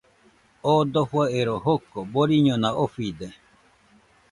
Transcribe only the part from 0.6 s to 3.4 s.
Oo dofo ero joko boriñona ofide.